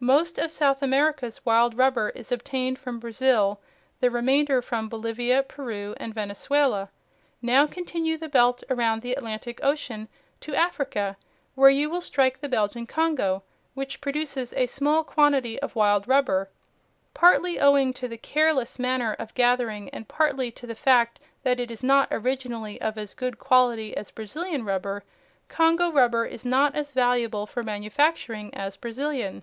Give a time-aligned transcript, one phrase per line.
[0.00, 3.60] Most of South America's wild rubber is obtained from Brazil,
[4.00, 6.90] the remainder from Bolivia, Peru and Venezuela.
[7.42, 10.08] Now continue the belt across the Atlantic Ocean
[10.40, 11.16] to Africa,
[11.54, 13.42] where you will strike the Belgian Congo
[13.74, 16.50] which produces a small quantity of wild rubber.
[17.14, 21.70] Partly owing to the careless manner of gathering and partly to the fact that it
[21.70, 25.02] is not originally of as good quality as Brazilian rubber,
[25.48, 29.42] Congo rubber is not as valuable for manufacturing as Brazilian.